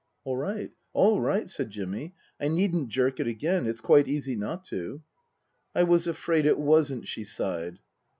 "All 0.25 0.35
right 0.35 0.71
all 0.93 1.21
right," 1.21 1.47
said 1.47 1.69
Jimmy." 1.69 2.15
I 2.41 2.47
needn't 2.47 2.89
jerk 2.89 3.19
it 3.19 3.27
again. 3.27 3.67
It's 3.67 3.81
quite 3.81 4.07
easy 4.07 4.35
not 4.35 4.65
to."" 4.65 5.03
I 5.75 5.83
was 5.83 6.07
afraid 6.07 6.47
it 6.47 6.57
wasn't," 6.57 7.07
she 7.07 7.23
sighed. 7.23 7.77